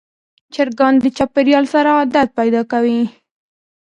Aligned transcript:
چرګان 0.53 0.93
د 1.03 1.05
چاپېریال 1.17 1.65
سره 1.73 1.89
عادت 1.97 2.27
پیدا 2.39 2.61
کوي. 2.71 2.99